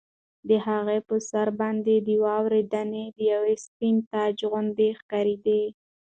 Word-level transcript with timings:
د 0.49 0.51
هغه 0.67 0.95
په 1.07 1.15
سر 1.29 1.47
باندې 1.59 1.95
د 2.07 2.09
واورې 2.23 2.61
دانې 2.73 3.05
د 3.17 3.19
یوه 3.33 3.53
سپین 3.65 3.95
تاج 4.11 4.35
غوندې 4.51 4.89
ښکارېدې. 4.99 5.63